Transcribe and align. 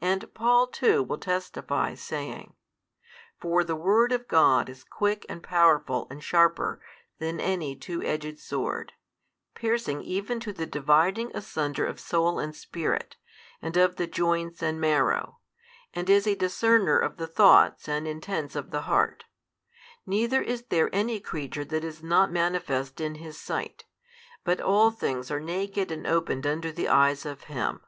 And 0.00 0.34
Paul 0.34 0.66
too 0.66 1.00
will 1.04 1.18
testify, 1.18 1.94
saying, 1.94 2.56
For 3.40 3.62
the 3.62 3.76
word 3.76 4.10
of 4.10 4.26
God 4.26 4.68
is 4.68 4.82
quick 4.82 5.24
and 5.28 5.44
powerful 5.44 6.08
and 6.10 6.24
sharper 6.24 6.80
than 7.20 7.38
any 7.38 7.76
two 7.76 8.02
edged 8.02 8.40
sword, 8.40 8.94
piercing 9.54 10.02
even 10.02 10.40
to 10.40 10.52
the 10.52 10.66
dividing 10.66 11.30
asunder 11.36 11.86
of 11.86 12.00
soul 12.00 12.40
and 12.40 12.52
spirit, 12.56 13.14
and 13.62 13.76
of 13.76 13.94
the 13.94 14.08
joints 14.08 14.60
and 14.60 14.80
marrow, 14.80 15.38
and 15.92 16.10
is 16.10 16.26
a 16.26 16.34
discerner 16.34 16.98
of 16.98 17.16
the 17.16 17.28
thoughts 17.28 17.86
and 17.86 18.08
intents 18.08 18.56
of 18.56 18.72
the 18.72 18.82
heart: 18.90 19.24
neither 20.04 20.42
is 20.42 20.62
there 20.64 20.90
any 20.92 21.20
creature 21.20 21.64
that 21.64 21.84
is 21.84 22.02
not 22.02 22.32
manifest 22.32 23.00
in 23.00 23.14
His 23.14 23.40
sight, 23.40 23.84
but 24.42 24.60
all 24.60 24.90
things 24.90 25.30
are 25.30 25.38
naked 25.38 25.92
and 25.92 26.08
opened 26.08 26.44
unto 26.44 26.72
the 26.72 26.88
Eyes 26.88 27.24
of 27.24 27.44
Him. 27.44 27.82